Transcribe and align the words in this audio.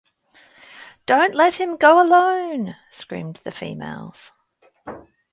‘Don’t 1.05 1.35
let 1.35 1.59
him 1.61 1.77
go 1.77 2.01
alone!’ 2.01 2.75
screamed 2.89 3.35
the 3.43 3.51
females. 3.51 4.31